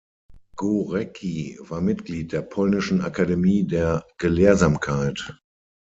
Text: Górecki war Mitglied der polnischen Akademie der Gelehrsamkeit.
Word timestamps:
Górecki 0.55 1.57
war 1.61 1.79
Mitglied 1.79 2.31
der 2.31 2.41
polnischen 2.41 3.01
Akademie 3.01 3.67
der 3.67 4.07
Gelehrsamkeit. 4.17 5.37